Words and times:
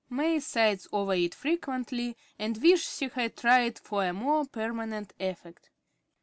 May 0.09 0.39
sighs 0.39 0.87
over 0.91 1.13
it 1.13 1.35
frequently, 1.35 2.17
and 2.39 2.57
wishes 2.57 2.97
she 2.97 3.07
had 3.09 3.37
tried 3.37 3.77
for 3.77 4.03
a 4.03 4.11
more 4.13 4.47
permanent 4.47 5.13
effect. 5.19 5.69